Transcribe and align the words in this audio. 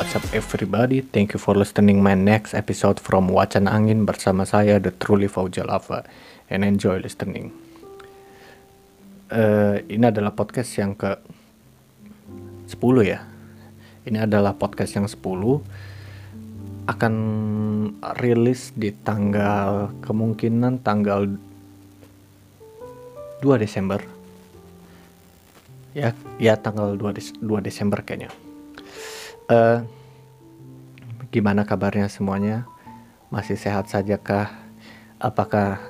what's 0.00 0.16
up 0.16 0.24
everybody? 0.32 1.04
Thank 1.04 1.36
you 1.36 1.36
for 1.36 1.52
listening 1.52 2.00
my 2.00 2.16
next 2.16 2.56
episode 2.56 2.96
from 2.96 3.28
Wacan 3.28 3.68
Angin 3.68 4.08
bersama 4.08 4.48
saya 4.48 4.80
The 4.80 4.96
Truly 4.96 5.28
Faujal 5.28 5.68
Lava 5.68 6.08
and 6.48 6.64
enjoy 6.64 7.04
listening. 7.04 7.52
Uh, 9.28 9.84
ini 9.92 10.08
adalah 10.08 10.32
podcast 10.32 10.72
yang 10.80 10.96
ke 10.96 11.20
10 12.72 12.80
ya. 13.04 13.28
Ini 14.08 14.24
adalah 14.24 14.56
podcast 14.56 14.96
yang 14.96 15.04
10 15.04 15.20
akan 16.88 17.14
rilis 18.24 18.72
di 18.72 18.96
tanggal 19.04 19.92
kemungkinan 20.00 20.80
tanggal 20.80 21.28
2 21.28 21.36
Desember. 23.60 24.00
Ya, 25.92 26.16
ya 26.40 26.56
tanggal 26.56 26.96
2, 26.96 27.12
Des 27.12 27.36
2 27.36 27.60
Desember 27.60 28.00
kayaknya. 28.00 28.32
Uh, 29.50 29.82
gimana 31.34 31.66
kabarnya 31.66 32.06
semuanya? 32.06 32.70
Masih 33.34 33.58
sehat 33.58 33.90
saja 33.90 34.14
kah? 34.14 34.46
Apakah 35.18 35.82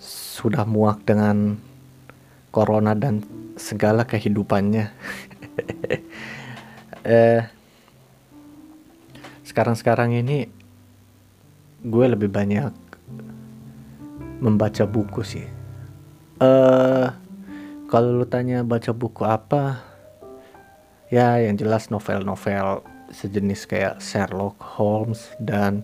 sudah 0.00 0.64
muak 0.64 1.04
dengan 1.04 1.60
corona 2.48 2.96
dan 2.96 3.20
segala 3.60 4.08
kehidupannya? 4.08 4.88
uh, 7.04 7.44
Sekarang-sekarang 9.44 10.16
ini 10.16 10.48
gue 11.84 12.06
lebih 12.08 12.32
banyak 12.32 12.72
membaca 14.40 14.88
buku 14.88 15.20
sih. 15.20 15.44
uh, 16.40 17.12
kalau 17.84 18.16
lu 18.16 18.24
tanya 18.24 18.64
baca 18.64 18.96
buku 18.96 19.28
apa, 19.28 19.89
ya 21.10 21.42
yang 21.42 21.58
jelas 21.58 21.90
novel-novel 21.90 22.86
sejenis 23.10 23.66
kayak 23.66 23.98
Sherlock 23.98 24.54
Holmes 24.78 25.34
dan 25.42 25.82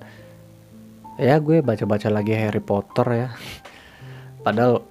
ya 1.19 1.43
gue 1.43 1.59
baca-baca 1.67 2.07
lagi 2.07 2.33
Harry 2.39 2.63
Potter 2.63 3.07
ya. 3.11 3.29
Padahal 4.47 4.87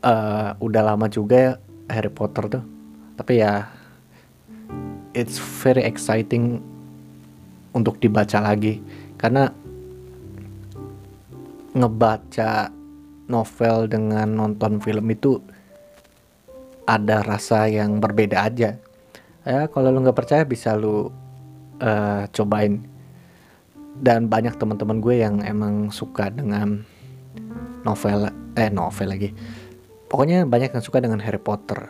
uh, 0.00 0.50
udah 0.56 0.82
lama 0.82 1.06
juga 1.12 1.36
ya 1.36 1.52
Harry 1.92 2.08
Potter 2.08 2.48
tuh. 2.48 2.64
Tapi 3.20 3.44
ya 3.44 3.68
it's 5.12 5.36
very 5.60 5.84
exciting 5.84 6.64
untuk 7.76 8.00
dibaca 8.00 8.40
lagi. 8.40 8.80
Karena 9.20 9.52
ngebaca 11.76 12.72
novel 13.28 13.92
dengan 13.92 14.32
nonton 14.32 14.80
film 14.80 15.04
itu 15.12 15.36
ada 16.88 17.20
rasa 17.20 17.68
yang 17.68 18.00
berbeda 18.00 18.48
aja 18.48 18.87
ya 19.48 19.64
kalau 19.72 19.88
lu 19.88 20.04
nggak 20.04 20.18
percaya 20.18 20.44
bisa 20.44 20.76
lu 20.76 21.08
uh, 21.80 22.22
cobain. 22.28 22.84
Dan 23.98 24.30
banyak 24.30 24.54
teman-teman 24.60 25.02
gue 25.02 25.24
yang 25.24 25.42
emang 25.42 25.90
suka 25.90 26.30
dengan 26.30 26.86
novel 27.82 28.30
eh 28.54 28.70
novel 28.70 29.08
lagi. 29.10 29.30
Pokoknya 30.06 30.46
banyak 30.46 30.76
yang 30.76 30.84
suka 30.84 31.02
dengan 31.02 31.18
Harry 31.24 31.40
Potter. 31.40 31.88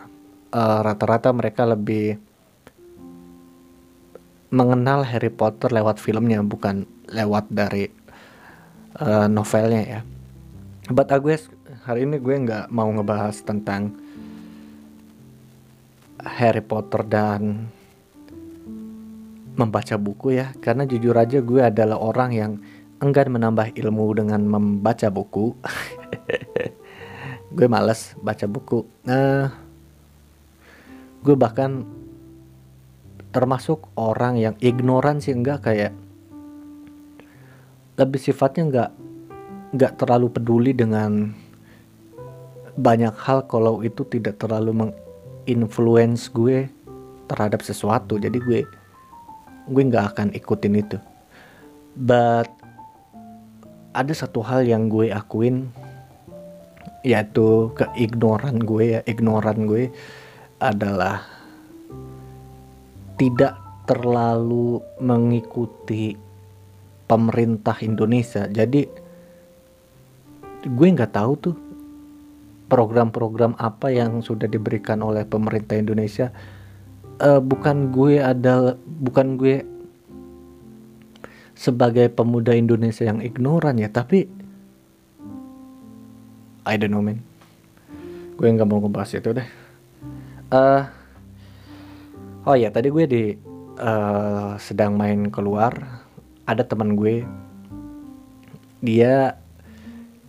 Rata 0.49 0.81
rata-rata 0.81 1.29
mereka 1.29 1.69
lebih 1.69 2.17
mengenal 4.49 5.05
Harry 5.05 5.29
Potter 5.29 5.69
lewat 5.69 6.01
filmnya 6.01 6.41
bukan 6.41 6.89
lewat 7.13 7.53
dari 7.53 7.85
uh, 8.97 9.29
novelnya 9.29 9.81
ya. 9.85 10.01
But 10.89 11.13
uh, 11.13 11.21
gue 11.21 11.37
hari 11.85 12.09
ini 12.09 12.17
gue 12.17 12.35
nggak 12.49 12.73
mau 12.73 12.89
ngebahas 12.89 13.37
tentang 13.45 13.93
Harry 16.23 16.63
Potter 16.63 17.03
dan 17.07 17.71
membaca 19.55 19.95
buku 19.99 20.39
ya. 20.39 20.55
Karena 20.59 20.87
jujur 20.87 21.15
aja 21.15 21.39
gue 21.43 21.61
adalah 21.63 21.99
orang 21.99 22.31
yang 22.31 22.51
enggan 22.99 23.31
menambah 23.31 23.75
ilmu 23.75 24.05
dengan 24.15 24.43
membaca 24.43 25.07
buku. 25.11 25.55
Gue 27.55 27.65
males 27.65 28.13
baca 28.21 28.45
buku. 28.45 28.85
Nah 29.09 29.69
gue 31.19 31.35
bahkan 31.35 31.83
termasuk 33.35 33.91
orang 33.99 34.39
yang 34.39 34.55
ignoran 34.63 35.19
sih 35.19 35.35
enggak 35.35 35.67
kayak 35.67 35.91
lebih 37.99 38.19
sifatnya 38.23 38.63
enggak 38.63 38.91
enggak 39.75 39.93
terlalu 39.99 40.27
peduli 40.31 40.71
dengan 40.71 41.35
banyak 42.79 43.11
hal 43.19 43.43
kalau 43.51 43.83
itu 43.83 44.07
tidak 44.07 44.39
terlalu 44.39 44.95
influence 45.49 46.29
gue 46.29 46.69
terhadap 47.25 47.65
sesuatu. 47.65 48.21
Jadi 48.21 48.37
gue 48.37 48.61
gue 49.69 49.83
nggak 49.89 50.05
akan 50.15 50.27
ikutin 50.37 50.75
itu. 50.77 50.97
But 51.97 52.49
ada 53.97 54.13
satu 54.13 54.45
hal 54.45 54.69
yang 54.69 54.87
gue 54.87 55.09
akuin 55.09 55.73
yaitu 57.01 57.73
keignoran 57.73 58.61
gue 58.61 58.99
ya. 58.99 59.01
Ignoran 59.09 59.65
gue 59.65 59.89
adalah 60.61 61.25
tidak 63.17 63.57
terlalu 63.89 64.79
mengikuti 65.01 66.13
pemerintah 67.09 67.75
Indonesia. 67.81 68.45
Jadi 68.45 68.85
gue 70.59 70.87
nggak 70.93 71.15
tahu 71.15 71.33
tuh 71.39 71.55
program-program 72.69 73.57
apa 73.57 73.89
yang 73.89 74.21
sudah 74.21 74.45
diberikan 74.45 75.01
oleh 75.01 75.25
pemerintah 75.25 75.75
Indonesia? 75.75 76.29
Uh, 77.19 77.43
bukan 77.43 77.91
gue 77.91 78.23
ada 78.23 78.79
bukan 78.79 79.35
gue 79.35 79.67
sebagai 81.51 82.07
pemuda 82.07 82.55
Indonesia 82.55 83.03
yang 83.03 83.19
ignoran 83.19 83.75
ya 83.75 83.91
tapi 83.91 84.31
I 86.63 86.79
don't 86.79 86.95
know 86.95 87.03
man. 87.03 87.19
Gue 88.39 88.47
nggak 88.47 88.69
mau 88.69 88.79
ngebahas 88.79 89.19
itu 89.19 89.35
deh. 89.35 89.49
Uh, 90.53 90.87
oh 92.47 92.55
ya 92.55 92.71
tadi 92.71 92.87
gue 92.87 93.05
di 93.09 93.23
uh, 93.81 94.55
sedang 94.55 94.95
main 94.95 95.27
keluar. 95.33 96.05
Ada 96.47 96.63
teman 96.63 96.95
gue. 96.95 97.25
Dia 98.79 99.35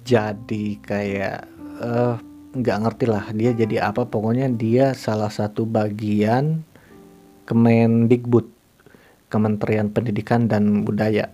jadi 0.03 0.67
kayak 0.83 1.39
uh, 1.79 2.19
nggak 2.51 2.79
ngerti 2.83 3.05
lah 3.07 3.31
dia 3.31 3.55
jadi 3.55 3.91
apa. 3.91 4.07
Pokoknya 4.07 4.51
dia 4.51 4.93
salah 4.95 5.31
satu 5.31 5.67
bagian 5.67 6.67
Kemendikbud 7.47 8.47
Kementerian 9.31 9.91
Pendidikan 9.91 10.51
dan 10.51 10.83
Budaya. 10.83 11.31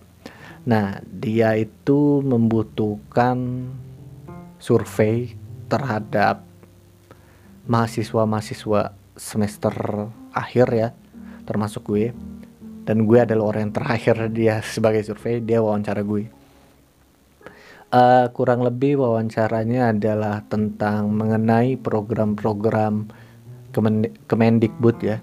Nah 0.69 1.01
dia 1.09 1.57
itu 1.57 2.21
membutuhkan 2.21 3.69
survei 4.61 5.33
terhadap 5.69 6.45
mahasiswa-mahasiswa 7.67 8.93
semester 9.17 9.75
akhir 10.37 10.69
ya 10.73 10.89
termasuk 11.49 11.89
gue. 11.89 12.13
Dan 12.87 13.03
gue 13.03 13.19
adalah 13.19 13.51
orang 13.51 13.71
yang 13.71 13.75
terakhir 13.75 14.17
dia 14.31 14.63
sebagai 14.63 15.03
survei 15.03 15.43
dia 15.43 15.59
wawancara 15.59 16.07
gue 16.07 16.46
uh, 17.97 18.29
kurang 18.37 18.61
lebih 18.61 19.01
wawancaranya 19.01 19.97
adalah 19.97 20.45
tentang 20.53 21.17
mengenai 21.17 21.81
program-program 21.81 23.09
Kemendikbud 24.29 24.97
ya 25.05 25.21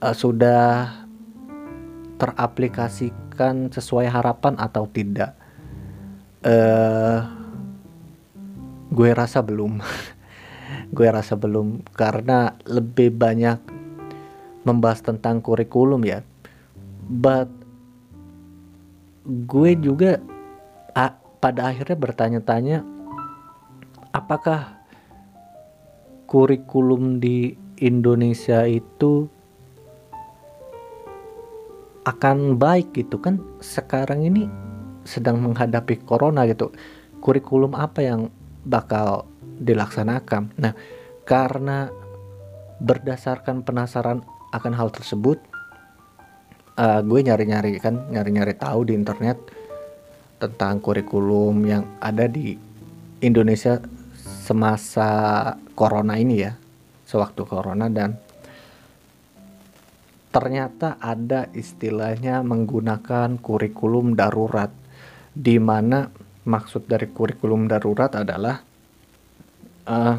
uh, 0.00 0.14
sudah 0.16 0.92
teraplikasikan 2.18 3.70
sesuai 3.70 4.10
harapan 4.10 4.58
atau 4.58 4.90
tidak. 4.90 5.38
Uh, 6.42 7.22
gue 8.90 9.10
rasa 9.14 9.40
belum. 9.40 9.78
gue 10.96 11.08
rasa 11.08 11.36
belum 11.36 11.84
karena 11.94 12.56
lebih 12.66 13.14
banyak 13.14 13.60
membahas 14.66 15.00
tentang 15.00 15.38
kurikulum 15.40 16.02
ya. 16.02 16.26
But 17.08 17.48
gue 19.24 19.78
juga 19.78 20.18
pada 21.38 21.70
akhirnya 21.70 21.94
bertanya-tanya 21.94 22.78
apakah 24.10 24.78
kurikulum 26.26 27.22
di 27.22 27.54
Indonesia 27.78 28.66
itu 28.66 29.30
akan 32.04 32.58
baik 32.58 32.96
gitu 32.96 33.20
kan? 33.22 33.38
Sekarang 33.62 34.24
ini 34.26 34.48
sedang 35.06 35.40
menghadapi 35.40 36.02
corona 36.04 36.44
gitu. 36.48 36.74
Kurikulum 37.22 37.76
apa 37.78 38.02
yang 38.02 38.32
bakal 38.66 39.28
dilaksanakan? 39.62 40.52
Nah 40.58 40.72
karena 41.28 41.92
berdasarkan 42.80 43.66
penasaran 43.66 44.22
akan 44.54 44.72
hal 44.72 44.88
tersebut 44.88 45.36
uh, 46.78 47.00
gue 47.02 47.20
nyari-nyari 47.20 47.76
kan 47.82 48.08
nyari-nyari 48.08 48.54
tahu 48.54 48.88
di 48.88 48.96
internet 48.96 49.36
tentang 50.38 50.78
kurikulum 50.78 51.66
yang 51.66 51.84
ada 51.98 52.30
di 52.30 52.54
Indonesia 53.18 53.82
semasa 54.22 55.10
corona 55.74 56.14
ini 56.16 56.36
ya 56.40 56.54
sewaktu 57.04 57.42
corona 57.44 57.90
dan 57.90 58.16
ternyata 60.30 60.96
ada 61.02 61.50
istilahnya 61.50 62.46
menggunakan 62.46 63.42
kurikulum 63.42 64.14
darurat 64.14 64.70
di 65.34 65.58
mana 65.58 66.06
maksud 66.46 66.86
dari 66.86 67.10
kurikulum 67.10 67.66
darurat 67.66 68.14
adalah 68.14 68.62
uh, 69.88 70.16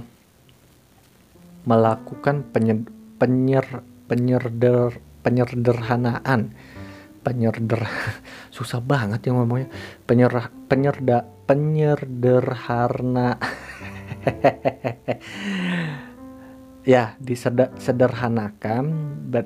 melakukan 1.63 2.43
penyer, 2.49 2.83
penyer 3.21 3.65
penyerder 4.09 4.97
penyerderhanaan 5.21 6.53
penyerder. 7.21 7.83
Susah 8.55 8.79
banget 8.79 9.27
yang 9.27 9.43
ngomongnya. 9.43 9.67
Penyerah 10.07 10.47
penyerda 10.67 11.27
penyerderhana 11.49 13.39
ya 16.93 17.17
disederhanakan 17.17 18.83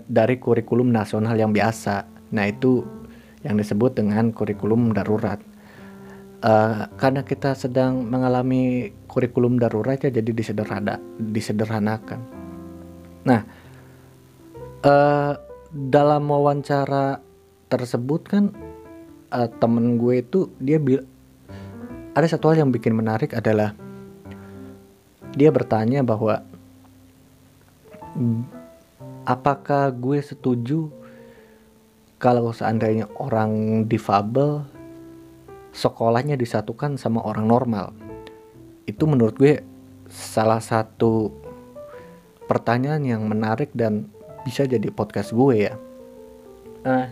dari 0.07 0.39
kurikulum 0.39 0.91
nasional 0.91 1.35
yang 1.35 1.51
biasa. 1.55 2.05
Nah 2.35 2.45
itu 2.47 2.83
yang 3.43 3.59
disebut 3.59 3.99
dengan 3.99 4.31
kurikulum 4.31 4.95
darurat. 4.95 5.39
Uh, 6.43 6.91
karena 6.99 7.23
kita 7.23 7.55
sedang 7.55 8.03
mengalami 8.03 8.91
kurikulum 9.07 9.55
darurat 9.55 9.95
ya 9.95 10.11
jadi 10.11 10.31
disederhana 10.35 10.99
disederhanakan. 11.15 12.19
Nah 13.23 13.47
uh, 14.83 15.39
dalam 15.71 16.27
wawancara 16.27 17.23
tersebut 17.79 18.21
kan 18.29 18.43
uh, 19.33 19.49
temen 19.57 19.97
gue 19.97 20.21
itu 20.21 20.53
dia 20.61 20.77
bil 20.77 21.03
ada 22.13 22.29
satu 22.29 22.53
hal 22.53 22.65
yang 22.65 22.71
bikin 22.71 22.93
menarik 22.93 23.33
adalah 23.33 23.73
dia 25.33 25.49
bertanya 25.49 26.05
bahwa 26.05 26.45
apakah 29.25 29.89
gue 29.89 30.21
setuju 30.21 30.93
kalau 32.21 32.53
seandainya 32.53 33.09
orang 33.17 33.83
difabel 33.89 34.63
sekolahnya 35.73 36.37
disatukan 36.37 37.01
sama 37.01 37.25
orang 37.25 37.49
normal? 37.49 37.91
Itu 38.85 39.09
menurut 39.09 39.35
gue 39.35 39.65
salah 40.07 40.61
satu 40.61 41.33
pertanyaan 42.45 43.03
yang 43.03 43.25
menarik 43.25 43.73
dan 43.73 44.13
bisa 44.45 44.69
jadi 44.69 44.85
podcast 44.93 45.33
gue 45.33 45.67
ya. 45.67 45.73
Uh, 46.85 47.09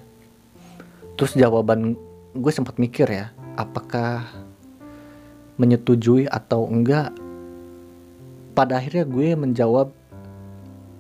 terus 1.21 1.37
jawaban 1.37 1.93
gue 2.33 2.49
sempat 2.49 2.81
mikir 2.81 3.05
ya 3.05 3.29
apakah 3.53 4.25
menyetujui 5.61 6.25
atau 6.25 6.65
enggak 6.65 7.13
pada 8.57 8.81
akhirnya 8.81 9.05
gue 9.05 9.37
menjawab 9.37 9.93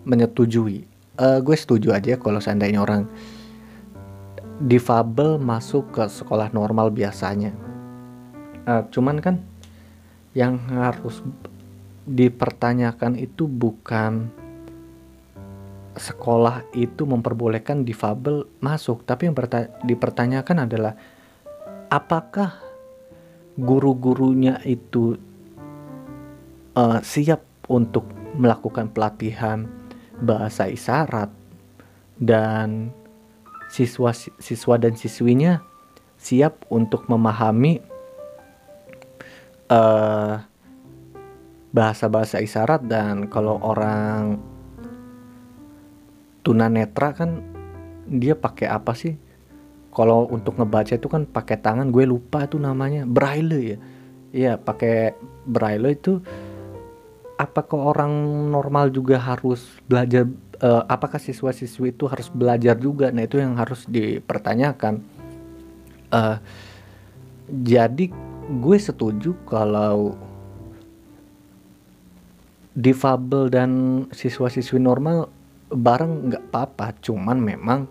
menyetujui. 0.05 0.85
Uh, 1.17 1.41
gue 1.41 1.57
setuju 1.57 1.97
aja 1.97 2.21
kalau 2.21 2.37
seandainya 2.37 2.85
orang 2.85 3.09
difabel 4.61 5.41
masuk 5.41 5.89
ke 5.89 6.05
sekolah 6.05 6.53
normal 6.53 6.93
biasanya. 6.93 7.57
Uh, 8.69 8.85
cuman 8.93 9.17
kan 9.25 9.41
yang 10.37 10.61
harus 10.69 11.25
dipertanyakan 12.05 13.17
itu 13.17 13.49
bukan 13.49 14.29
sekolah 15.95 16.71
itu 16.71 17.03
memperbolehkan 17.03 17.83
difabel 17.83 18.47
masuk, 18.63 19.03
tapi 19.03 19.27
yang 19.27 19.35
dipertanyakan 19.83 20.63
adalah 20.63 20.93
apakah 21.91 22.55
guru-gurunya 23.59 24.63
itu 24.63 25.19
uh, 26.79 26.99
siap 27.03 27.43
untuk 27.67 28.07
melakukan 28.39 28.87
pelatihan 28.95 29.67
bahasa 30.23 30.71
isyarat? 30.71 31.31
Dan 32.21 32.93
siswa 33.67 34.13
siswa 34.15 34.75
dan 34.77 34.93
siswinya 34.93 35.59
siap 36.15 36.69
untuk 36.69 37.09
memahami 37.11 37.81
uh, 39.67 40.39
bahasa-bahasa 41.75 42.39
isyarat? 42.39 42.87
Dan 42.87 43.27
kalau 43.27 43.59
orang 43.59 44.50
tunanetra 46.41 47.13
kan 47.13 47.41
dia 48.09 48.35
pakai 48.35 48.67
apa 48.69 48.93
sih? 48.97 49.15
Kalau 49.91 50.27
untuk 50.31 50.55
ngebaca 50.55 50.95
itu 50.95 51.07
kan 51.11 51.27
pakai 51.27 51.59
tangan 51.59 51.91
gue 51.91 52.07
lupa 52.07 52.47
itu 52.47 52.55
namanya. 52.55 53.03
Braille 53.03 53.59
ya? 53.75 53.77
Iya 54.31 54.53
pakai 54.55 55.11
braille 55.43 55.91
itu 55.91 56.23
apakah 57.35 57.91
orang 57.91 58.13
normal 58.53 58.93
juga 58.93 59.19
harus 59.19 59.65
belajar 59.89 60.29
uh, 60.61 60.85
apakah 60.85 61.17
siswa-siswi 61.17 61.91
itu 61.91 62.05
harus 62.07 62.29
belajar 62.31 62.77
juga? 62.77 63.09
Nah 63.09 63.25
itu 63.25 63.41
yang 63.41 63.57
harus 63.57 63.83
dipertanyakan. 63.89 65.01
Uh, 66.11 66.37
jadi 67.49 68.11
gue 68.47 68.77
setuju 68.79 69.35
kalau 69.43 70.15
difabel 72.71 73.51
dan 73.51 73.71
siswa-siswi 74.15 74.79
normal 74.79 75.27
bareng 75.71 76.31
nggak 76.31 76.43
apa-apa 76.51 76.99
cuman 76.99 77.39
memang 77.39 77.87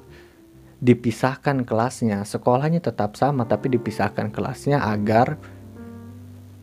dipisahkan 0.81 1.65
kelasnya. 1.69 2.25
Sekolahnya 2.25 2.81
tetap 2.81 3.17
sama 3.17 3.44
tapi 3.44 3.73
dipisahkan 3.73 4.32
kelasnya 4.32 4.81
agar 4.81 5.37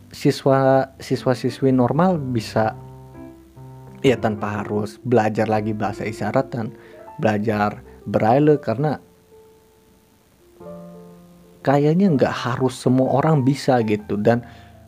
siswa 0.10 0.90
siswa 0.98 1.34
siswi 1.38 1.70
normal 1.70 2.18
bisa 2.18 2.74
ya 4.02 4.18
tanpa 4.18 4.64
harus 4.64 4.98
belajar 5.04 5.46
lagi 5.50 5.74
bahasa 5.76 6.06
isyarat 6.06 6.48
dan 6.54 6.74
belajar 7.22 7.82
braille 8.08 8.58
karena 8.62 9.02
kayaknya 11.66 12.14
nggak 12.16 12.32
harus 12.34 12.78
semua 12.78 13.20
orang 13.22 13.46
bisa 13.46 13.82
gitu. 13.86 14.18
Dan 14.18 14.42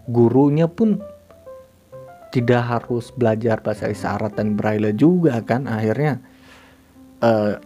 gurunya 0.09 0.65
pun 0.65 0.97
tidak 2.29 2.63
harus 2.65 3.09
belajar 3.13 3.59
bahasa 3.61 3.89
isyarat 3.89 4.37
dan 4.37 4.53
braille 4.53 4.93
juga 4.93 5.41
kan. 5.41 5.65
Akhirnya 5.65 6.21
uh, 7.25 7.57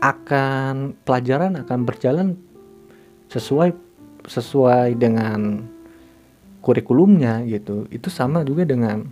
akan 0.00 0.92
pelajaran 1.02 1.56
akan 1.64 1.78
berjalan 1.88 2.28
sesuai 3.32 3.72
sesuai 4.28 5.00
dengan 5.00 5.64
kurikulumnya 6.60 7.46
gitu. 7.48 7.88
Itu 7.88 8.12
sama 8.12 8.44
juga 8.44 8.68
dengan 8.68 9.08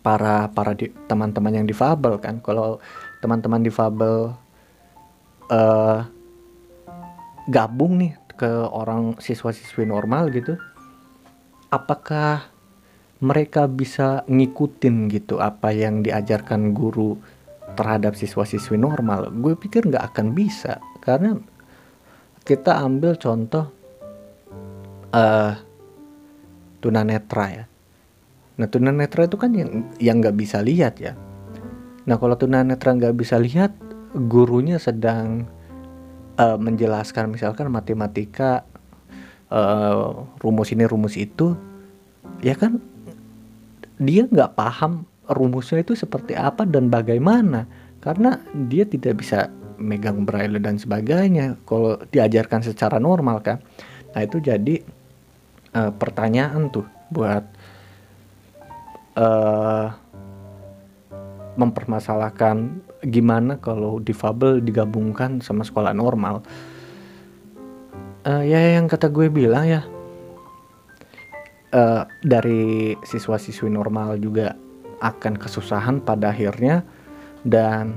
para 0.00 0.48
para 0.52 0.76
teman-teman 1.08 1.62
yang 1.62 1.66
difabel 1.66 2.20
kan. 2.20 2.38
Kalau 2.44 2.80
teman-teman 3.24 3.64
difabel 3.64 4.32
uh, 5.48 6.00
gabung 7.48 7.98
nih 7.98 8.12
ke 8.40 8.48
orang 8.72 9.20
siswa-siswi 9.20 9.84
normal 9.84 10.32
gitu 10.32 10.56
apakah 11.68 12.48
mereka 13.20 13.68
bisa 13.68 14.24
ngikutin 14.24 15.12
gitu 15.12 15.36
apa 15.40 15.72
yang 15.76 16.00
diajarkan 16.00 16.72
guru 16.72 17.20
terhadap 17.76 18.16
siswa-siswi 18.16 18.80
normal 18.80 19.28
gue 19.30 19.54
pikir 19.56 19.86
nggak 19.88 20.14
akan 20.14 20.32
bisa. 20.32 20.80
Karena 21.04 21.36
kita 22.42 22.80
ambil 22.80 23.20
contoh 23.20 23.68
uh, 25.12 25.52
tunanetra 26.80 27.46
ya. 27.52 27.64
Nah 28.56 28.66
tunanetra 28.68 29.28
itu 29.28 29.36
kan 29.36 29.52
yang 29.52 29.88
yang 30.00 30.24
nggak 30.24 30.36
bisa 30.36 30.64
lihat 30.64 30.96
ya. 31.00 31.12
Nah 32.08 32.16
kalau 32.16 32.34
tunanetra 32.40 32.96
nggak 32.96 33.16
bisa 33.16 33.36
lihat 33.36 33.76
gurunya 34.16 34.80
sedang 34.80 35.46
uh, 36.40 36.56
menjelaskan 36.56 37.30
misalkan 37.30 37.68
matematika 37.68 38.64
uh, 39.52 40.24
rumus 40.40 40.72
ini 40.72 40.88
rumus 40.88 41.14
itu 41.20 41.54
ya 42.40 42.56
kan 42.56 42.80
dia 44.00 44.24
nggak 44.24 44.56
paham 44.56 45.04
rumusnya 45.28 45.84
itu 45.84 45.92
seperti 45.92 46.32
apa 46.34 46.64
dan 46.64 46.88
bagaimana. 46.88 47.68
Karena 48.00 48.40
dia 48.66 48.88
tidak 48.88 49.20
bisa 49.20 49.52
megang 49.76 50.24
braille 50.24 50.56
dan 50.56 50.80
sebagainya 50.80 51.60
kalau 51.68 52.00
diajarkan 52.08 52.64
secara 52.64 52.96
normal 52.96 53.44
kan? 53.44 53.60
Nah 54.16 54.20
itu 54.24 54.40
jadi 54.40 54.80
uh, 55.76 55.92
pertanyaan 55.92 56.72
tuh 56.72 56.88
buat 57.12 57.44
uh, 59.20 59.86
mempermasalahkan 61.60 62.80
gimana 63.04 63.60
kalau 63.60 64.00
difabel 64.00 64.64
digabungkan 64.64 65.44
sama 65.44 65.60
sekolah 65.60 65.92
normal. 65.92 66.40
Uh, 68.24 68.44
ya 68.44 68.80
yang 68.80 68.88
kata 68.88 69.12
gue 69.12 69.28
bilang 69.28 69.64
ya 69.64 69.84
uh, 71.74 72.06
dari 72.22 72.94
siswa-siswi 73.02 73.70
normal 73.70 74.18
juga 74.18 74.54
akan 75.00 75.38
kesusahan 75.38 76.02
pada 76.02 76.30
akhirnya. 76.30 76.84
Dan 77.40 77.96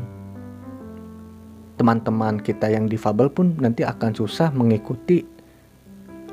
teman-teman 1.76 2.40
kita 2.40 2.72
yang 2.72 2.88
difabel 2.88 3.28
pun 3.28 3.60
nanti 3.60 3.84
akan 3.84 4.16
susah 4.16 4.56
mengikuti 4.56 5.26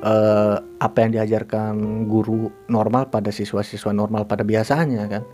uh, 0.04 0.62
apa 0.78 0.96
yang 1.02 1.18
diajarkan 1.18 2.06
guru 2.06 2.52
normal 2.70 3.10
pada 3.10 3.34
siswa-siswa 3.34 3.90
normal 3.90 4.30
pada 4.30 4.46
biasanya 4.46 5.10
kan? 5.10 5.24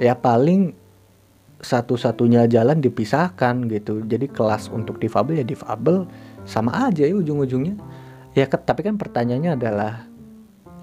Ya 0.00 0.16
paling 0.16 0.74
satu-satunya 1.60 2.48
jalan 2.48 2.80
dipisahkan 2.80 3.68
gitu. 3.68 4.02
Jadi 4.08 4.32
kelas 4.32 4.72
untuk 4.72 4.96
difabel 4.96 5.44
ya 5.44 5.46
difabel 5.46 6.08
sama 6.48 6.88
aja 6.88 7.04
ya 7.04 7.14
ujung-ujungnya. 7.14 7.76
Ya 8.34 8.48
tapi 8.48 8.82
kan 8.82 8.96
pertanyaannya 8.96 9.52
adalah 9.54 10.09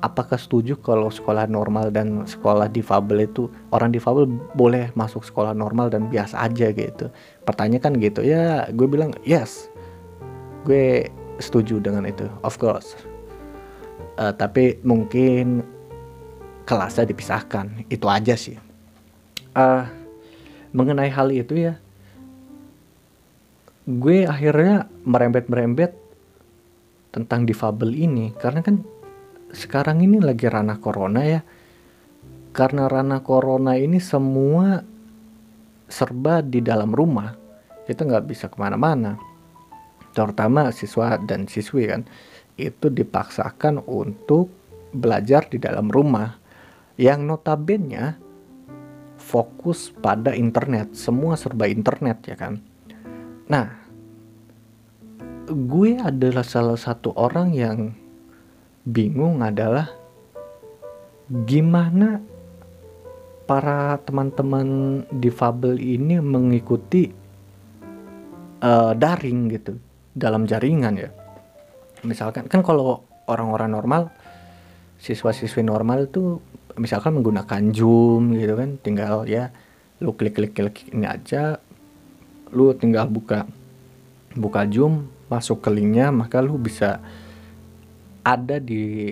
apakah 0.01 0.37
setuju 0.37 0.77
kalau 0.77 1.09
sekolah 1.09 1.49
normal 1.49 1.89
dan 1.89 2.25
sekolah 2.29 2.69
difabel 2.69 3.25
itu 3.25 3.49
orang 3.73 3.89
difabel 3.89 4.29
boleh 4.53 4.93
masuk 4.93 5.25
sekolah 5.25 5.57
normal 5.57 5.89
dan 5.89 6.09
biasa 6.09 6.37
aja 6.45 6.69
gitu? 6.69 7.09
Pertanyaan 7.43 7.81
kan 7.81 7.93
gitu. 7.97 8.21
Ya 8.21 8.69
gue 8.69 8.87
bilang 8.87 9.13
yes. 9.25 9.69
Gue 10.67 11.09
setuju 11.41 11.81
dengan 11.81 12.05
itu 12.05 12.29
of 12.45 12.57
course. 12.61 12.93
Uh, 14.17 14.33
tapi 14.33 14.77
mungkin 14.85 15.65
kelasnya 16.69 17.09
dipisahkan. 17.09 17.87
Itu 17.89 18.05
aja 18.09 18.37
sih. 18.37 18.57
Uh, 19.57 19.85
mengenai 20.75 21.09
hal 21.09 21.33
itu 21.33 21.57
ya 21.57 21.81
gue 23.87 24.27
akhirnya 24.27 24.91
merembet-merembet 25.07 25.95
tentang 27.15 27.47
difabel 27.47 27.95
ini. 27.95 28.35
Karena 28.35 28.59
kan 28.59 28.83
sekarang 29.51 30.03
ini 30.03 30.19
lagi 30.19 30.47
ranah 30.47 30.79
corona 30.79 31.21
ya. 31.23 31.41
Karena 32.51 32.89
ranah 32.89 33.21
corona 33.21 33.77
ini 33.77 34.01
semua 34.01 34.81
serba 35.87 36.43
di 36.43 36.59
dalam 36.59 36.91
rumah. 36.91 37.31
Kita 37.87 38.03
nggak 38.03 38.25
bisa 38.27 38.45
ke 38.51 38.57
mana-mana. 38.59 39.15
Terutama 40.11 40.73
siswa 40.73 41.15
dan 41.21 41.45
siswi 41.45 41.87
kan. 41.87 42.03
Itu 42.57 42.89
dipaksakan 42.89 43.85
untuk 43.85 44.49
belajar 44.91 45.45
di 45.47 45.61
dalam 45.61 45.87
rumah. 45.87 46.35
Yang 46.97 47.19
notabene 47.29 48.17
fokus 49.21 49.93
pada 49.93 50.33
internet, 50.33 50.97
semua 50.97 51.37
serba 51.37 51.69
internet 51.69 52.25
ya 52.25 52.35
kan. 52.35 52.57
Nah, 53.47 53.69
gue 55.45 55.91
adalah 56.01 56.41
salah 56.41 56.79
satu 56.79 57.13
orang 57.13 57.53
yang 57.53 57.93
bingung 58.87 59.43
adalah 59.43 59.91
gimana 61.27 62.23
para 63.43 63.99
teman-teman 64.07 65.03
difabel 65.11 65.75
ini 65.75 66.23
mengikuti 66.23 67.11
uh, 68.63 68.95
daring 68.95 69.51
gitu 69.51 69.75
dalam 70.15 70.47
jaringan 70.47 70.95
ya. 70.95 71.11
Misalkan 72.07 72.47
kan 72.47 72.63
kalau 72.63 73.03
orang-orang 73.27 73.75
normal, 73.75 74.01
siswa-siswi 75.03 75.67
normal 75.67 76.07
itu 76.07 76.39
misalkan 76.79 77.19
menggunakan 77.19 77.73
Zoom 77.73 78.37
gitu 78.37 78.53
kan 78.53 78.77
tinggal 78.79 79.25
ya 79.25 79.49
lu 79.97 80.13
klik-klik 80.13 80.53
klik 80.53 80.93
ini 80.93 81.09
aja 81.09 81.57
lu 82.53 82.71
tinggal 82.77 83.09
buka 83.09 83.49
buka 84.37 84.61
Zoom 84.69 85.09
masuk 85.27 85.65
ke 85.65 85.73
linknya 85.73 86.13
maka 86.13 86.37
lu 86.39 86.61
bisa 86.61 87.01
ada 88.27 88.59
di 88.59 89.07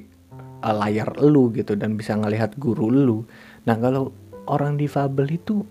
uh, 0.60 0.75
layar 0.75 1.15
lu 1.24 1.55
gitu 1.55 1.79
dan 1.79 1.95
bisa 1.95 2.19
ngelihat 2.19 2.60
guru 2.60 2.91
lu. 2.91 3.24
Nah 3.63 3.75
kalau 3.79 4.12
orang 4.51 4.75
difabel 4.75 5.31
itu 5.31 5.63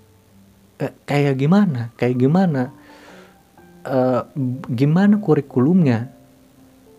eh, 0.81 0.93
kayak 1.05 1.37
gimana? 1.37 1.93
Kayak 2.01 2.17
gimana? 2.25 2.63
Uh, 3.85 4.25
gimana 4.73 5.21
kurikulumnya 5.21 6.09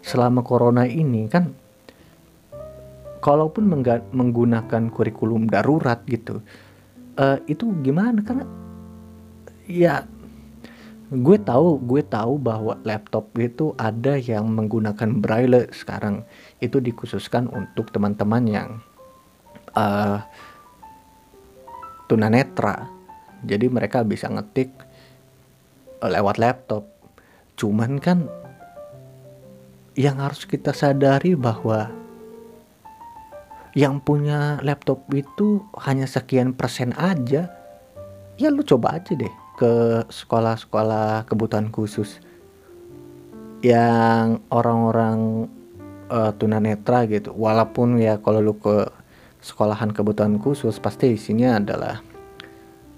selama 0.06 0.46
corona 0.46 0.86
ini? 0.86 1.25
Kan 1.25 1.58
kalaupun 3.25 3.66
menggunakan 4.14 4.94
kurikulum 4.94 5.50
darurat 5.50 6.06
gitu 6.06 6.46
uh, 7.18 7.42
itu 7.50 7.66
gimana? 7.82 8.22
Karena 8.22 8.46
ya 9.66 10.06
gue 11.14 11.38
tahu 11.38 11.78
gue 11.86 12.02
tahu 12.02 12.42
bahwa 12.42 12.82
laptop 12.82 13.30
itu 13.38 13.78
ada 13.78 14.18
yang 14.18 14.50
menggunakan 14.50 15.22
braille 15.22 15.70
sekarang. 15.70 16.26
Itu 16.58 16.82
dikhususkan 16.82 17.50
untuk 17.54 17.94
teman-teman 17.94 18.44
yang 18.50 18.70
uh, 19.78 20.26
tunanetra. 22.10 22.90
Jadi 23.46 23.70
mereka 23.70 24.02
bisa 24.02 24.26
ngetik 24.32 24.74
uh, 26.02 26.10
lewat 26.10 26.42
laptop. 26.42 26.90
Cuman 27.54 28.02
kan 28.02 28.26
yang 29.96 30.20
harus 30.20 30.44
kita 30.44 30.76
sadari 30.76 31.38
bahwa 31.40 31.88
yang 33.76 34.00
punya 34.00 34.60
laptop 34.64 35.04
itu 35.12 35.64
hanya 35.84 36.08
sekian 36.08 36.56
persen 36.56 36.96
aja 36.96 37.52
ya 38.40 38.48
lu 38.48 38.64
coba 38.64 39.00
aja 39.00 39.16
deh 39.16 39.45
ke 39.56 40.04
sekolah-sekolah 40.12 41.24
kebutuhan 41.32 41.72
khusus 41.72 42.20
yang 43.64 44.44
orang-orang 44.52 45.48
uh, 46.12 46.36
tunanetra 46.36 47.08
gitu. 47.08 47.32
Walaupun 47.32 47.98
ya 47.98 48.20
kalau 48.20 48.44
lu 48.44 48.54
ke 48.60 48.92
sekolahan 49.40 49.96
kebutuhan 49.96 50.38
khusus 50.38 50.78
pasti 50.78 51.16
isinya 51.16 51.58
adalah 51.58 52.04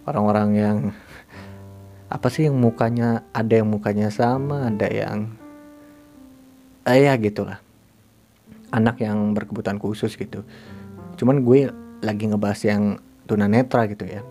orang-orang 0.09 0.49
yang 0.57 0.77
apa 2.07 2.27
sih 2.31 2.47
yang 2.47 2.57
mukanya 2.57 3.27
ada 3.35 3.59
yang 3.59 3.67
mukanya 3.67 4.07
sama 4.09 4.71
ada 4.71 4.87
yang 4.89 5.37
eh, 6.89 7.05
ya 7.05 7.13
gitulah. 7.21 7.61
Anak 8.73 8.99
yang 8.99 9.31
berkebutuhan 9.31 9.79
khusus 9.79 10.19
gitu. 10.19 10.43
Cuman 11.15 11.45
gue 11.45 11.71
lagi 12.03 12.23
ngebahas 12.27 12.61
yang 12.67 12.83
tunanetra 13.27 13.87
gitu 13.91 14.07
ya 14.07 14.21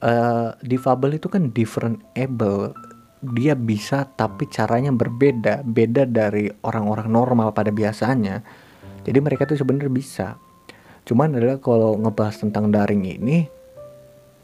uh, 0.00 0.56
difabel 0.64 1.20
itu 1.20 1.28
kan 1.28 1.52
different 1.52 2.02
able. 2.16 2.72
Dia 3.20 3.52
bisa 3.52 4.08
tapi 4.16 4.48
caranya 4.48 4.92
berbeda. 4.92 5.60
Beda 5.64 6.08
dari 6.08 6.48
orang-orang 6.64 7.08
normal 7.12 7.52
pada 7.52 7.68
biasanya. 7.68 8.40
Jadi 9.04 9.18
mereka 9.20 9.44
tuh 9.44 9.60
sebenarnya 9.60 9.92
bisa. 9.92 10.40
Cuman 11.04 11.36
adalah 11.36 11.60
kalau 11.60 11.96
ngebahas 12.00 12.40
tentang 12.40 12.72
daring 12.72 13.04
ini 13.04 13.48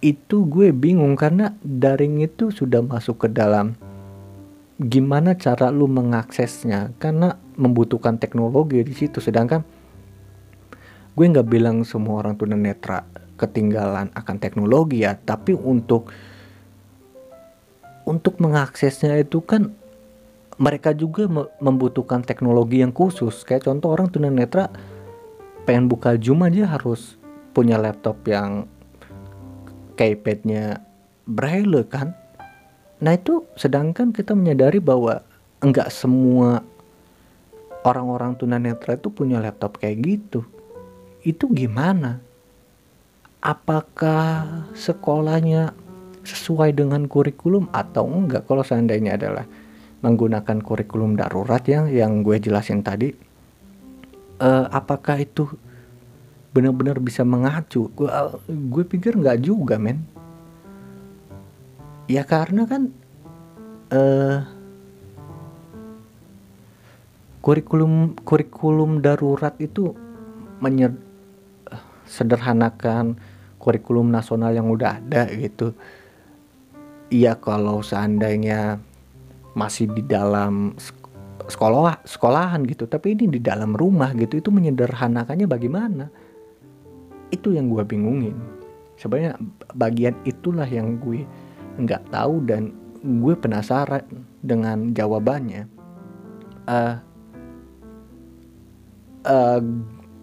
itu 0.05 0.45
gue 0.45 0.77
bingung 0.77 1.17
karena 1.17 1.57
daring 1.65 2.21
itu 2.21 2.53
sudah 2.53 2.85
masuk 2.85 3.27
ke 3.27 3.29
dalam 3.33 3.73
gimana 4.77 5.33
cara 5.41 5.73
lu 5.73 5.89
mengaksesnya. 5.89 6.93
Karena 7.01 7.33
membutuhkan 7.57 8.21
teknologi 8.21 8.85
di 8.85 8.93
situ. 8.93 9.25
Sedangkan 9.25 9.65
gue 11.17 11.25
nggak 11.25 11.49
bilang 11.49 11.81
semua 11.89 12.21
orang 12.21 12.37
tunanetra 12.37 13.26
ketinggalan 13.37 14.11
akan 14.13 14.37
teknologi 14.41 15.05
ya 15.05 15.17
tapi 15.17 15.53
untuk 15.53 16.13
untuk 18.09 18.39
mengaksesnya 18.43 19.17
itu 19.21 19.45
kan 19.45 19.73
mereka 20.57 20.97
juga 20.97 21.29
membutuhkan 21.61 22.25
teknologi 22.25 22.81
yang 22.81 22.91
khusus 22.91 23.45
kayak 23.45 23.69
contoh 23.69 23.93
orang 23.93 24.09
tunanetra 24.09 24.73
pengen 25.69 25.87
buka 25.87 26.17
Zoom 26.17 26.43
aja 26.49 26.65
harus 26.77 27.21
punya 27.53 27.77
laptop 27.77 28.21
yang 28.25 28.65
keypadnya 29.97 30.81
braille 31.29 31.85
kan 31.89 32.17
Nah 32.97 33.13
itu 33.13 33.45
sedangkan 33.57 34.13
kita 34.13 34.33
menyadari 34.33 34.81
bahwa 34.81 35.21
enggak 35.61 35.93
semua 35.93 36.65
orang-orang 37.85 38.33
tunanetra 38.41 38.97
itu 38.97 39.13
punya 39.13 39.37
laptop 39.37 39.77
kayak 39.77 40.01
gitu. 40.01 40.49
Itu 41.21 41.51
gimana? 41.53 42.25
Apakah 43.47 44.43
sekolahnya 44.75 45.71
sesuai 46.27 46.75
dengan 46.75 47.07
kurikulum 47.07 47.71
atau 47.71 48.03
enggak? 48.11 48.43
Kalau 48.51 48.67
seandainya 48.67 49.15
adalah 49.15 49.47
menggunakan 50.03 50.59
kurikulum 50.59 51.15
darurat 51.15 51.63
yang 51.71 51.87
yang 51.87 52.27
gue 52.27 52.43
jelasin 52.43 52.83
tadi, 52.83 53.15
uh, 54.43 54.67
apakah 54.75 55.23
itu 55.23 55.47
benar-benar 56.51 56.99
bisa 56.99 57.23
mengacu? 57.23 57.87
Gue 57.95 58.11
gue 58.51 58.83
pikir 58.83 59.15
enggak 59.15 59.39
juga, 59.47 59.79
men 59.79 60.03
ya 62.11 62.23
karena 62.23 62.67
kan 62.67 62.83
uh, 63.95 64.39
kurikulum 67.43 68.15
kurikulum 68.23 69.03
darurat 69.03 69.55
itu 69.63 69.95
menyer 70.63 70.95
sederhanakan 72.07 73.19
kurikulum 73.57 74.13
nasional 74.13 74.53
yang 74.53 74.69
udah 74.69 75.01
ada 75.01 75.29
gitu. 75.33 75.73
Iya 77.11 77.39
kalau 77.39 77.81
seandainya 77.81 78.83
masih 79.57 79.89
di 79.91 80.03
dalam 80.05 80.75
sekolah 81.47 82.03
sekolahan 82.03 82.67
gitu, 82.67 82.91
tapi 82.91 83.15
ini 83.15 83.31
di 83.31 83.41
dalam 83.41 83.73
rumah 83.73 84.11
gitu 84.19 84.43
itu 84.43 84.51
menyederhanakannya 84.51 85.47
bagaimana? 85.47 86.07
Itu 87.31 87.55
yang 87.55 87.71
gue 87.71 87.87
bingungin. 87.87 88.37
Sebenarnya 88.99 89.39
bagian 89.77 90.19
itulah 90.27 90.67
yang 90.67 90.99
gue 90.99 91.23
nggak 91.79 92.11
tahu 92.11 92.43
dan 92.45 92.75
gue 93.01 93.35
penasaran 93.39 94.03
dengan 94.43 94.91
jawabannya. 94.91 95.71
Uh, 96.67 96.99
uh, 99.31 99.63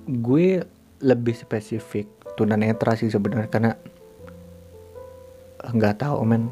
gue 0.03 0.67
lebih 0.99 1.35
spesifik 1.35 2.07
tunanetra 2.35 2.97
sih 2.97 3.09
sebenarnya 3.09 3.49
karena 3.49 3.71
nggak 5.63 5.95
tahu 6.01 6.17
men. 6.25 6.49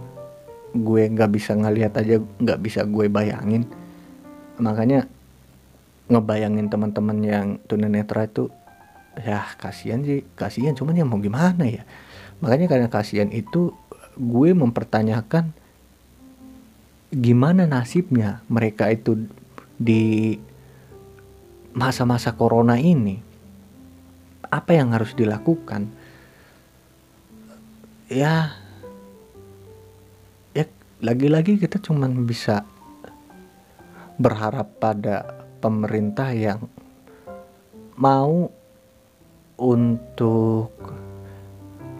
Gue 0.71 1.03
nggak 1.11 1.31
bisa 1.35 1.51
ngelihat 1.51 1.99
aja 1.99 2.19
nggak 2.19 2.59
bisa 2.63 2.87
gue 2.87 3.11
bayangin. 3.11 3.67
Makanya 4.61 5.07
ngebayangin 6.07 6.67
teman-teman 6.71 7.17
yang 7.23 7.47
tunanetra 7.67 8.27
itu 8.27 8.47
ya 9.19 9.43
kasihan 9.59 9.99
sih 10.03 10.23
kasihan. 10.39 10.75
Cuman 10.75 10.95
ya 10.95 11.03
mau 11.03 11.19
gimana 11.19 11.67
ya? 11.67 11.83
Makanya 12.39 12.71
karena 12.71 12.87
kasihan 12.87 13.29
itu 13.29 13.75
gue 14.15 14.49
mempertanyakan 14.55 15.51
gimana 17.11 17.67
nasibnya 17.67 18.39
mereka 18.47 18.87
itu 18.87 19.27
di 19.75 20.39
masa-masa 21.75 22.31
corona 22.35 22.79
ini 22.79 23.30
apa 24.51 24.71
yang 24.75 24.91
harus 24.91 25.15
dilakukan? 25.15 25.87
Ya 28.11 28.59
ya 30.51 30.67
lagi-lagi 30.99 31.55
kita 31.55 31.79
cuman 31.79 32.27
bisa 32.27 32.67
berharap 34.19 34.77
pada 34.77 35.47
pemerintah 35.63 36.35
yang 36.35 36.67
mau 37.95 38.51
untuk 39.55 40.75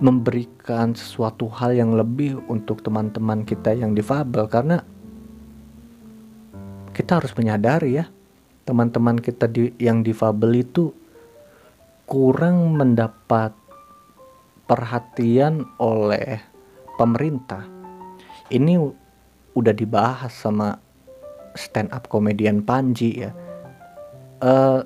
memberikan 0.01 0.98
sesuatu 0.98 1.46
hal 1.48 1.77
yang 1.77 1.93
lebih 1.93 2.41
untuk 2.50 2.81
teman-teman 2.81 3.46
kita 3.46 3.77
yang 3.77 3.93
difabel. 3.93 4.50
Karena 4.50 4.81
kita 6.91 7.22
harus 7.22 7.31
menyadari 7.38 8.01
ya 8.01 8.05
teman-teman 8.65 9.17
kita 9.22 9.46
di, 9.46 9.74
yang 9.77 10.01
difabel 10.01 10.65
itu 10.65 10.93
kurang 12.11 12.75
mendapat 12.75 13.55
perhatian 14.67 15.63
oleh 15.79 16.43
pemerintah. 16.99 17.63
Ini 18.51 18.75
udah 19.55 19.71
dibahas 19.71 20.35
sama 20.35 20.75
stand 21.55 21.87
up 21.95 22.11
komedian 22.11 22.67
Panji 22.67 23.23
ya. 23.23 23.31
Uh, 24.43 24.83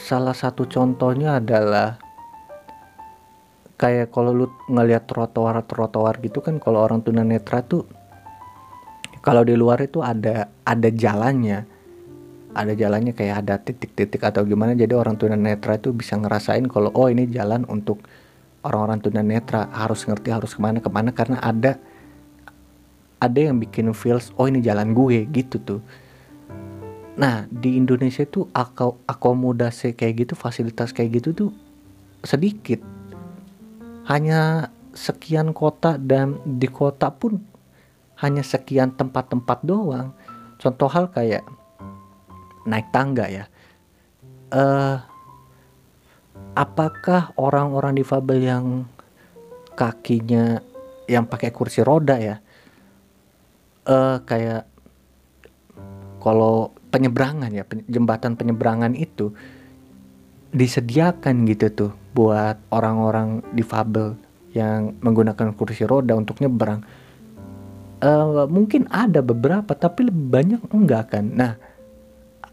salah 0.00 0.32
satu 0.32 0.64
contohnya 0.64 1.44
adalah 1.44 2.00
kayak 3.76 4.08
kalau 4.08 4.32
lu 4.32 4.46
ngelihat 4.72 5.04
trotoar-trotoar 5.04 6.24
gitu 6.24 6.40
kan 6.40 6.56
kalau 6.56 6.88
orang 6.88 7.04
tunanetra 7.04 7.60
tuh 7.68 7.84
kalau 9.20 9.44
di 9.44 9.58
luar 9.58 9.82
itu 9.84 10.00
ada 10.00 10.48
ada 10.64 10.88
jalannya 10.88 11.77
ada 12.56 12.72
jalannya 12.72 13.12
kayak 13.12 13.44
ada 13.44 13.60
titik-titik 13.60 14.24
atau 14.24 14.44
gimana. 14.44 14.72
Jadi 14.72 14.96
orang 14.96 15.20
tunanetra 15.20 15.76
itu 15.76 15.92
bisa 15.92 16.16
ngerasain 16.16 16.64
kalau 16.68 16.92
oh 16.96 17.08
ini 17.08 17.28
jalan 17.28 17.68
untuk 17.68 18.04
orang-orang 18.64 19.04
tunanetra 19.04 19.68
harus 19.72 20.04
ngerti 20.08 20.32
harus 20.32 20.56
ke 20.56 20.60
mana 20.60 20.78
ke 20.80 20.88
mana. 20.88 21.10
Karena 21.12 21.40
ada 21.40 21.76
ada 23.18 23.38
yang 23.38 23.58
bikin 23.58 23.90
feels 23.92 24.30
oh 24.38 24.46
ini 24.46 24.62
jalan 24.64 24.94
gue 24.94 25.26
gitu 25.28 25.56
tuh. 25.60 25.80
Nah 27.18 27.50
di 27.50 27.74
Indonesia 27.74 28.22
tuh 28.24 28.46
ak 28.54 28.78
akomodasi 29.04 29.98
kayak 29.98 30.26
gitu 30.26 30.34
fasilitas 30.38 30.94
kayak 30.94 31.20
gitu 31.20 31.34
tuh 31.34 31.50
sedikit. 32.22 32.80
Hanya 34.08 34.72
sekian 34.96 35.52
kota 35.52 36.00
dan 36.00 36.40
di 36.42 36.66
kota 36.66 37.12
pun 37.12 37.44
hanya 38.18 38.42
sekian 38.42 38.96
tempat-tempat 38.96 39.62
doang. 39.62 40.16
Contoh 40.58 40.90
hal 40.90 41.12
kayak 41.12 41.46
naik 42.68 42.92
tangga 42.92 43.26
ya. 43.26 43.44
Uh, 44.52 45.00
apakah 46.52 47.32
orang-orang 47.36 47.96
difabel 47.96 48.38
yang 48.44 48.66
kakinya 49.76 50.60
yang 51.08 51.24
pakai 51.24 51.48
kursi 51.52 51.80
roda 51.80 52.20
ya, 52.20 52.36
uh, 53.88 54.20
kayak 54.22 54.68
kalau 56.20 56.74
penyeberangan 56.92 57.52
ya 57.52 57.64
jembatan 57.88 58.34
penyeberangan 58.36 58.92
itu 58.96 59.32
disediakan 60.52 61.44
gitu 61.44 61.66
tuh 61.72 61.92
buat 62.16 62.56
orang-orang 62.72 63.44
difabel 63.52 64.16
yang 64.56 64.96
menggunakan 65.04 65.52
kursi 65.52 65.84
roda 65.84 66.16
untuk 66.16 66.40
nyebrang. 66.40 66.82
Uh, 67.98 68.46
mungkin 68.46 68.86
ada 68.88 69.20
beberapa 69.20 69.74
tapi 69.74 70.06
lebih 70.08 70.26
banyak 70.30 70.62
enggak 70.70 71.18
kan. 71.18 71.24
Nah, 71.34 71.52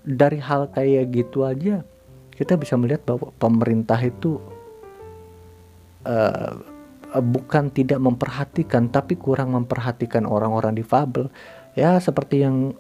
dari 0.06 0.38
hal 0.38 0.70
kayak 0.70 1.10
gitu 1.12 1.42
aja 1.44 1.82
kita 2.36 2.60
bisa 2.60 2.76
melihat 2.76 3.08
bahwa 3.08 3.32
pemerintah 3.40 3.98
itu 4.04 4.38
uh, 6.04 6.54
bukan 7.16 7.72
tidak 7.72 8.00
memperhatikan 8.04 8.92
tapi 8.92 9.16
kurang 9.16 9.56
memperhatikan 9.56 10.28
orang-orang 10.28 10.76
difabel. 10.76 11.32
Ya 11.80 11.96
seperti 12.00 12.44
yang 12.44 12.76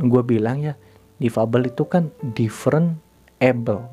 gue 0.00 0.22
bilang 0.24 0.64
ya 0.64 0.74
difabel 1.20 1.68
itu 1.68 1.84
kan 1.84 2.08
different 2.32 2.96
able 3.44 3.84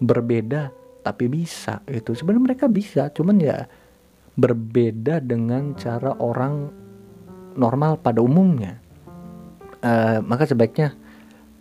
berbeda 0.00 0.72
tapi 1.04 1.28
bisa 1.28 1.84
itu. 1.84 2.16
Sebenarnya 2.16 2.56
mereka 2.56 2.66
bisa 2.72 3.12
cuman 3.12 3.36
ya 3.36 3.68
berbeda 4.32 5.20
dengan 5.20 5.76
cara 5.76 6.16
orang 6.16 6.72
normal 7.52 8.00
pada 8.00 8.24
umumnya. 8.24 8.80
Uh, 9.82 10.24
maka 10.24 10.46
sebaiknya 10.48 10.94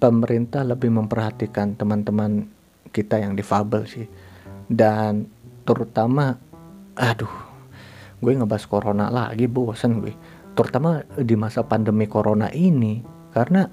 pemerintah 0.02 0.66
lebih 0.66 0.90
memperhatikan 0.90 1.78
teman-teman 1.78 2.50
kita 2.90 3.22
yang 3.22 3.38
difabel 3.38 3.86
sih. 3.86 4.10
Dan 4.66 5.30
terutama 5.62 6.34
aduh 6.98 7.30
gue 8.18 8.34
ngebahas 8.34 8.66
corona 8.66 9.14
lagi 9.14 9.46
bosen 9.46 10.02
gue. 10.02 10.18
Terutama 10.58 11.06
di 11.22 11.38
masa 11.38 11.62
pandemi 11.62 12.10
corona 12.10 12.50
ini 12.50 13.06
karena 13.32 13.70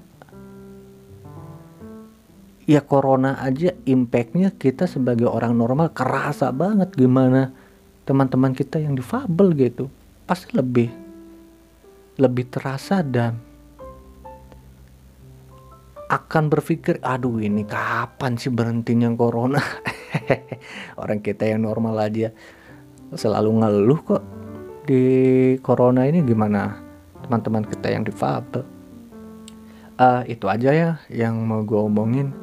ya 2.69 2.85
corona 2.85 3.41
aja 3.41 3.73
impactnya 3.89 4.53
kita 4.53 4.85
sebagai 4.85 5.25
orang 5.25 5.57
normal 5.57 5.89
kerasa 5.89 6.53
banget 6.53 6.93
gimana 6.93 7.49
teman-teman 8.05 8.53
kita 8.53 8.77
yang 8.77 8.93
difabel 8.93 9.57
gitu. 9.57 9.89
Pasti 10.29 10.53
lebih 10.53 10.93
lebih 12.21 12.45
terasa 12.53 13.01
dan 13.01 13.48
akan 16.09 16.49
berpikir 16.49 16.97
aduh 17.05 17.37
ini 17.37 17.61
kapan 17.69 18.33
sih 18.35 18.49
berhentinya 18.49 19.13
corona? 19.13 19.61
Orang 21.01 21.21
kita 21.21 21.45
yang 21.45 21.69
normal 21.69 22.01
aja. 22.01 22.33
Selalu 23.13 23.61
ngeluh 23.61 24.01
kok 24.01 24.23
di 24.89 25.03
corona 25.61 26.09
ini 26.09 26.25
gimana? 26.25 26.81
Teman-teman 27.21 27.61
kita 27.69 27.93
yang 27.93 28.01
difabel. 28.01 28.65
Uh, 29.99 30.23
itu 30.25 30.49
aja 30.49 30.73
ya 30.73 30.91
yang 31.13 31.37
mau 31.45 31.61
gue 31.61 31.77
omongin. 31.77 32.33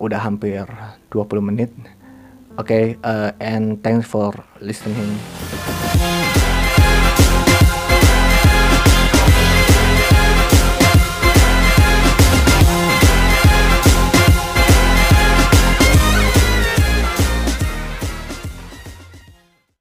Udah 0.00 0.24
hampir 0.24 0.64
20 1.12 1.48
menit. 1.52 1.68
Oke 2.56 2.72
okay, 2.72 2.84
uh, 3.04 3.36
and 3.36 3.84
thanks 3.84 4.08
for 4.08 4.32
listening 4.64 5.20